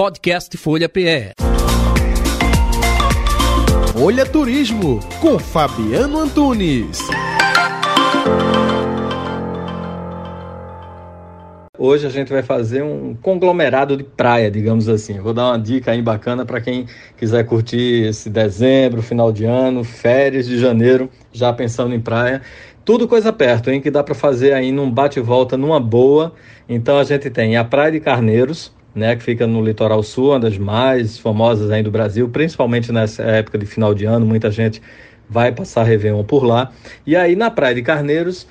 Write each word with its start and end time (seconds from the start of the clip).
Podcast 0.00 0.56
Folha 0.56 0.88
PE. 0.88 1.34
Folha 3.92 4.24
Turismo 4.24 4.98
com 5.20 5.38
Fabiano 5.38 6.20
Antunes. 6.20 7.00
Hoje 11.78 12.06
a 12.06 12.08
gente 12.08 12.32
vai 12.32 12.42
fazer 12.42 12.82
um 12.82 13.14
conglomerado 13.14 13.94
de 13.94 14.02
praia, 14.02 14.50
digamos 14.50 14.88
assim. 14.88 15.18
vou 15.18 15.34
dar 15.34 15.48
uma 15.48 15.58
dica 15.58 15.90
aí 15.90 16.00
bacana 16.00 16.46
para 16.46 16.62
quem 16.62 16.86
quiser 17.18 17.44
curtir 17.44 18.08
esse 18.08 18.30
dezembro, 18.30 19.02
final 19.02 19.30
de 19.30 19.44
ano, 19.44 19.84
férias 19.84 20.46
de 20.46 20.58
janeiro, 20.58 21.10
já 21.30 21.52
pensando 21.52 21.94
em 21.94 22.00
praia. 22.00 22.40
Tudo 22.86 23.06
coisa 23.06 23.34
perto, 23.34 23.70
hein? 23.70 23.82
Que 23.82 23.90
dá 23.90 24.02
para 24.02 24.14
fazer 24.14 24.54
aí 24.54 24.72
num 24.72 24.90
bate-volta, 24.90 25.58
numa 25.58 25.78
boa. 25.78 26.32
Então 26.66 26.98
a 26.98 27.04
gente 27.04 27.28
tem 27.28 27.58
a 27.58 27.64
Praia 27.64 27.92
de 27.92 28.00
Carneiros, 28.00 28.72
né, 28.94 29.16
que 29.16 29.22
fica 29.22 29.46
no 29.46 29.62
litoral 29.62 30.02
sul, 30.02 30.30
uma 30.30 30.40
das 30.40 30.58
mais 30.58 31.18
famosas 31.18 31.70
aí 31.70 31.82
do 31.82 31.90
Brasil, 31.90 32.28
principalmente 32.28 32.90
nessa 32.92 33.22
época 33.22 33.58
de 33.58 33.66
final 33.66 33.94
de 33.94 34.04
ano, 34.04 34.26
muita 34.26 34.50
gente 34.50 34.82
vai 35.28 35.52
passar 35.52 35.84
Réveillon 35.84 36.24
por 36.24 36.44
lá. 36.44 36.72
E 37.06 37.14
aí 37.14 37.36
na 37.36 37.50
Praia 37.50 37.74
de 37.74 37.82
Carneiros 37.82 38.46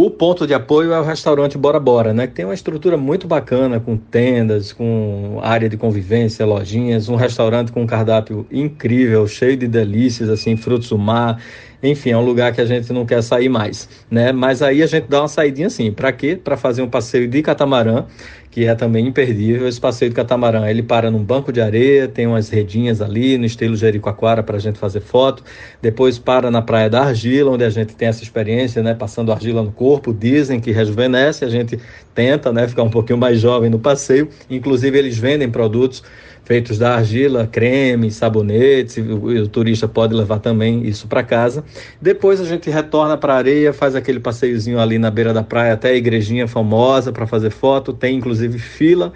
o 0.00 0.10
ponto 0.10 0.46
de 0.46 0.54
apoio 0.54 0.92
é 0.92 1.00
o 1.00 1.02
restaurante 1.02 1.58
Bora 1.58 1.80
Bora, 1.80 2.14
né? 2.14 2.28
Que 2.28 2.34
tem 2.34 2.44
uma 2.44 2.54
estrutura 2.54 2.96
muito 2.96 3.26
bacana, 3.26 3.80
com 3.80 3.96
tendas, 3.96 4.72
com 4.72 5.40
área 5.42 5.68
de 5.68 5.76
convivência, 5.76 6.46
lojinhas, 6.46 7.08
um 7.08 7.16
restaurante 7.16 7.72
com 7.72 7.82
um 7.82 7.86
cardápio 7.86 8.46
incrível, 8.48 9.26
cheio 9.26 9.56
de 9.56 9.66
delícias, 9.66 10.28
assim, 10.28 10.56
frutos 10.56 10.88
do 10.90 10.96
mar. 10.96 11.42
Enfim, 11.82 12.10
é 12.10 12.16
um 12.16 12.24
lugar 12.24 12.52
que 12.52 12.60
a 12.60 12.64
gente 12.64 12.92
não 12.92 13.06
quer 13.06 13.22
sair 13.22 13.48
mais, 13.48 13.88
né? 14.10 14.32
Mas 14.32 14.62
aí 14.62 14.82
a 14.82 14.86
gente 14.86 15.06
dá 15.08 15.22
uma 15.22 15.28
saidinha 15.28 15.68
assim, 15.68 15.92
para 15.92 16.10
quê? 16.10 16.34
Para 16.34 16.56
fazer 16.56 16.82
um 16.82 16.88
passeio 16.88 17.28
de 17.28 17.40
catamarã, 17.40 18.04
que 18.50 18.64
é 18.64 18.74
também 18.74 19.06
imperdível. 19.06 19.68
Esse 19.68 19.80
passeio 19.80 20.10
de 20.10 20.16
catamarã, 20.16 20.68
ele 20.68 20.82
para 20.82 21.08
num 21.08 21.22
banco 21.22 21.52
de 21.52 21.60
areia, 21.60 22.08
tem 22.08 22.26
umas 22.26 22.48
redinhas 22.48 23.00
ali, 23.00 23.38
no 23.38 23.44
estilo 23.44 23.76
Jericoacoara, 23.76 24.42
para 24.42 24.56
a 24.56 24.60
gente 24.60 24.76
fazer 24.76 25.00
foto. 25.00 25.44
Depois 25.80 26.18
para 26.18 26.50
na 26.50 26.60
Praia 26.60 26.90
da 26.90 27.02
Argila, 27.02 27.52
onde 27.52 27.62
a 27.62 27.70
gente 27.70 27.94
tem 27.94 28.08
essa 28.08 28.24
experiência, 28.24 28.82
né, 28.82 28.94
passando 28.94 29.30
argila 29.30 29.62
no 29.62 29.70
corpo. 29.70 30.12
Dizem 30.12 30.58
que 30.58 30.72
rejuvenesce, 30.72 31.44
a 31.44 31.48
gente 31.48 31.78
tenta, 32.12 32.52
né, 32.52 32.66
ficar 32.66 32.82
um 32.82 32.90
pouquinho 32.90 33.18
mais 33.18 33.38
jovem 33.40 33.70
no 33.70 33.78
passeio. 33.78 34.28
Inclusive, 34.50 34.98
eles 34.98 35.16
vendem 35.16 35.48
produtos 35.48 36.02
feitos 36.48 36.78
da 36.78 36.94
argila, 36.94 37.46
creme, 37.46 38.10
sabonetes, 38.10 38.96
o, 38.96 39.42
o 39.42 39.48
turista 39.48 39.86
pode 39.86 40.14
levar 40.14 40.38
também 40.38 40.82
isso 40.86 41.06
para 41.06 41.22
casa. 41.22 41.62
Depois 42.00 42.40
a 42.40 42.44
gente 42.44 42.70
retorna 42.70 43.16
para 43.16 43.34
a 43.34 43.36
areia, 43.36 43.72
faz 43.72 43.94
aquele 43.94 44.20
passeiozinho 44.20 44.78
ali 44.78 44.98
na 44.98 45.10
beira 45.10 45.32
da 45.32 45.42
praia 45.42 45.74
até 45.74 45.90
a 45.90 45.94
igrejinha 45.94 46.46
famosa 46.46 47.12
para 47.12 47.26
fazer 47.26 47.50
foto, 47.50 47.92
tem 47.92 48.16
inclusive 48.16 48.58
fila 48.58 49.12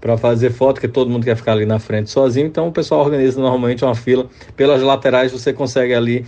para 0.00 0.16
fazer 0.16 0.50
foto, 0.50 0.80
que 0.80 0.88
todo 0.88 1.10
mundo 1.10 1.24
quer 1.24 1.36
ficar 1.36 1.52
ali 1.52 1.66
na 1.66 1.78
frente 1.78 2.10
sozinho, 2.10 2.46
então 2.46 2.68
o 2.68 2.72
pessoal 2.72 3.00
organiza 3.00 3.40
normalmente 3.40 3.84
uma 3.84 3.94
fila 3.94 4.28
pelas 4.54 4.82
laterais, 4.82 5.32
você 5.32 5.52
consegue 5.52 5.94
ali 5.94 6.24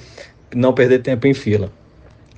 não 0.54 0.72
perder 0.72 1.00
tempo 1.00 1.26
em 1.26 1.34
fila. 1.34 1.70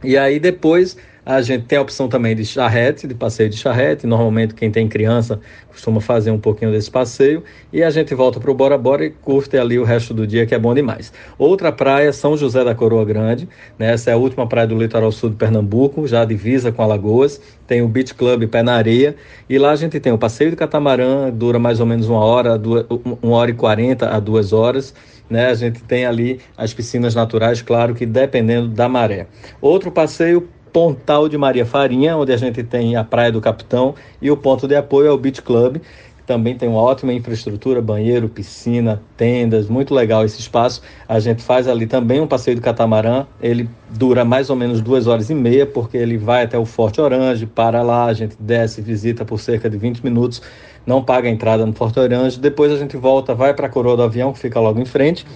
E 0.03 0.17
aí 0.17 0.41
depois 0.41 0.97
a 1.25 1.43
gente 1.43 1.67
tem 1.67 1.79
a 1.79 1.83
opção 1.83 2.09
também 2.09 2.35
de 2.35 2.45
charrete, 2.45 3.07
de 3.07 3.15
passeio 3.15 3.51
de 3.51 3.57
charrete. 3.57 4.07
Normalmente, 4.07 4.55
quem 4.55 4.71
tem 4.71 4.89
criança 4.89 5.39
costuma 5.69 6.01
fazer 6.01 6.31
um 6.31 6.39
pouquinho 6.39 6.73
desse 6.73 6.91
passeio. 6.91 7.45
E 7.73 7.83
a 7.83 7.91
gente 7.91 8.15
volta 8.15 8.41
para 8.41 8.51
o 8.51 8.55
Bora 8.55 8.79
Bora 8.79 9.05
e 9.05 9.11
curte 9.11 9.57
ali 9.57 9.79
o 9.79 9.85
resto 9.85 10.15
do 10.15 10.27
dia, 10.27 10.47
que 10.47 10.55
é 10.55 10.59
bom 10.59 10.75
demais. 10.75 11.13
Outra 11.39 11.71
praia, 11.71 12.13
São 12.13 12.37
José 12.37 12.65
da 12.65 12.75
Coroa 12.75 13.05
Grande. 13.05 13.49
Né? 13.79 13.93
Essa 13.93 14.11
é 14.11 14.13
a 14.15 14.17
última 14.17 14.47
praia 14.47 14.67
do 14.67 14.77
litoral 14.77 15.13
sul 15.13 15.31
de 15.31 15.37
Pernambuco, 15.37 16.07
já 16.07 16.25
divisa 16.25 16.73
com 16.73 16.83
Alagoas. 16.83 17.41
Tem 17.67 17.83
o 17.83 17.89
Beach 17.89 18.15
Club 18.15 18.49
Pé 18.49 18.63
na 18.63 18.75
Areia. 18.75 19.15
E 19.49 19.59
lá 19.59 19.73
a 19.73 19.77
gente 19.77 20.01
tem 20.01 20.13
o 20.13 20.19
passeio 20.19 20.51
de 20.51 20.57
catamarã, 20.57 21.31
dura 21.31 21.59
mais 21.59 21.81
ou 21.81 21.87
menos 21.87 22.09
uma 22.09 22.25
hora, 22.25 22.59
duas, 22.59 22.87
uma 23.23 23.37
hora 23.37 23.51
e 23.51 23.55
quarenta 23.55 24.09
a 24.09 24.19
duas 24.19 24.53
horas. 24.53 24.95
Né? 25.29 25.47
A 25.47 25.55
gente 25.55 25.83
tem 25.83 26.07
ali 26.07 26.41
as 26.57 26.73
piscinas 26.73 27.15
naturais, 27.15 27.63
claro 27.63 27.95
que 27.95 28.07
dependendo 28.07 28.69
da 28.69 28.89
maré. 28.89 29.27
Outro 29.61 29.93
passeio 29.93 30.49
Pontal 30.73 31.29
de 31.29 31.37
Maria 31.37 31.67
Farinha, 31.67 32.17
onde 32.17 32.33
a 32.33 32.37
gente 32.37 32.63
tem 32.63 32.97
a 32.97 33.05
Praia 33.05 33.33
do 33.33 33.41
Capitão, 33.41 33.95
e 34.21 34.31
o 34.31 34.37
ponto 34.37 34.69
de 34.69 34.77
apoio 34.77 35.09
é 35.09 35.11
o 35.11 35.19
Beach 35.19 35.43
Club, 35.43 35.79
que 35.79 36.23
também 36.25 36.57
tem 36.57 36.69
uma 36.69 36.81
ótima 36.81 37.13
infraestrutura, 37.13 37.83
banheiro, 37.83 38.29
piscina, 38.29 39.03
tendas, 39.17 39.69
muito 39.69 39.93
legal 39.95 40.25
esse 40.25 40.39
espaço. 40.39 40.81
A 41.09 41.19
gente 41.19 41.43
faz 41.43 41.67
ali 41.67 41.87
também 41.87 42.21
um 42.21 42.27
passeio 42.27 42.57
do 42.57 42.63
catamarã, 42.63 43.27
ele 43.43 43.69
dura 43.91 44.25
mais 44.25 44.49
ou 44.49 44.57
menos 44.57 44.81
duas 44.81 45.07
horas 45.07 45.29
e 45.29 45.35
meia, 45.35 45.67
porque 45.67 45.97
ele 45.97 46.17
vai 46.17 46.45
até 46.45 46.57
o 46.57 46.65
Forte 46.65 47.01
Orange, 47.01 47.47
para 47.47 47.83
lá, 47.83 48.05
a 48.05 48.13
gente 48.13 48.37
desce, 48.39 48.81
visita 48.81 49.25
por 49.25 49.41
cerca 49.41 49.69
de 49.69 49.77
20 49.77 50.05
minutos, 50.05 50.41
não 50.87 51.03
paga 51.03 51.29
a 51.29 51.31
entrada 51.31 51.67
no 51.67 51.73
Forte 51.73 51.99
Orange, 51.99 52.39
depois 52.39 52.73
a 52.73 52.77
gente 52.77 52.97
volta, 52.97 53.35
vai 53.35 53.53
para 53.55 53.67
a 53.67 53.71
Coroa 53.71 53.97
do 53.97 54.03
Avião, 54.03 54.33
que 54.33 54.39
fica 54.39 54.61
logo 54.61 54.81
em 54.81 54.85
frente, 54.85 55.27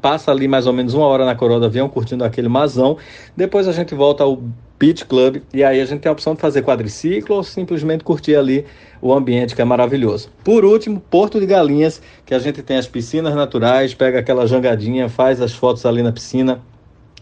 passa 0.00 0.30
ali 0.30 0.48
mais 0.48 0.66
ou 0.66 0.72
menos 0.72 0.94
uma 0.94 1.06
hora 1.06 1.24
na 1.24 1.34
Coroa 1.34 1.60
do 1.60 1.66
Avião, 1.66 1.88
curtindo 1.88 2.24
aquele 2.24 2.48
mazão, 2.48 2.96
depois 3.36 3.68
a 3.68 3.72
gente 3.72 3.94
volta 3.94 4.24
ao 4.24 4.42
Beach 4.80 5.04
Club, 5.04 5.42
e 5.52 5.62
aí 5.62 5.78
a 5.78 5.84
gente 5.84 6.00
tem 6.00 6.08
a 6.08 6.12
opção 6.12 6.34
de 6.34 6.40
fazer 6.40 6.62
quadriciclo 6.62 7.36
ou 7.36 7.44
simplesmente 7.44 8.02
curtir 8.02 8.34
ali 8.34 8.64
o 9.02 9.12
ambiente 9.12 9.54
que 9.54 9.60
é 9.60 9.64
maravilhoso. 9.64 10.30
Por 10.42 10.64
último, 10.64 10.98
Porto 11.10 11.38
de 11.38 11.44
Galinhas, 11.44 12.00
que 12.24 12.32
a 12.32 12.38
gente 12.38 12.62
tem 12.62 12.78
as 12.78 12.86
piscinas 12.86 13.34
naturais, 13.34 13.92
pega 13.92 14.18
aquela 14.18 14.46
jangadinha, 14.46 15.06
faz 15.10 15.38
as 15.42 15.52
fotos 15.52 15.84
ali 15.84 16.02
na 16.02 16.12
piscina. 16.12 16.62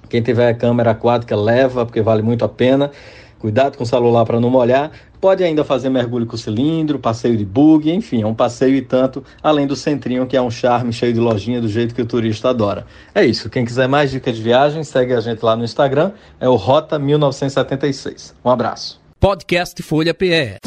Quem 0.08 0.22
tiver 0.22 0.54
câmera 0.54 0.92
aquática 0.92 1.34
leva, 1.34 1.84
porque 1.84 2.00
vale 2.00 2.22
muito 2.22 2.44
a 2.44 2.48
pena. 2.48 2.92
Cuidado 3.38 3.76
com 3.76 3.84
o 3.84 3.86
celular 3.86 4.24
para 4.24 4.40
não 4.40 4.50
molhar. 4.50 4.90
Pode 5.20 5.42
ainda 5.42 5.64
fazer 5.64 5.88
mergulho 5.88 6.26
com 6.26 6.36
cilindro, 6.36 6.98
passeio 6.98 7.36
de 7.36 7.44
bug, 7.44 7.90
enfim, 7.90 8.22
é 8.22 8.26
um 8.26 8.34
passeio 8.34 8.76
e 8.76 8.82
tanto, 8.82 9.24
além 9.42 9.66
do 9.66 9.74
centrinho, 9.74 10.26
que 10.26 10.36
é 10.36 10.42
um 10.42 10.50
charme 10.50 10.92
cheio 10.92 11.12
de 11.12 11.18
lojinha 11.18 11.60
do 11.60 11.68
jeito 11.68 11.94
que 11.94 12.02
o 12.02 12.06
turista 12.06 12.50
adora. 12.50 12.86
É 13.14 13.24
isso. 13.24 13.50
Quem 13.50 13.64
quiser 13.64 13.88
mais 13.88 14.10
dicas 14.10 14.36
de 14.36 14.42
viagem, 14.42 14.84
segue 14.84 15.12
a 15.14 15.20
gente 15.20 15.44
lá 15.44 15.56
no 15.56 15.64
Instagram, 15.64 16.12
é 16.38 16.48
o 16.48 16.54
Rota 16.54 16.98
1976. 16.98 18.34
Um 18.44 18.50
abraço. 18.50 19.00
Podcast 19.18 19.82
Folha 19.82 20.14
PE. 20.14 20.58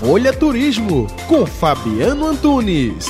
Folha 0.00 0.32
Turismo 0.32 1.06
com 1.28 1.44
Fabiano 1.44 2.26
Antunes. 2.26 3.06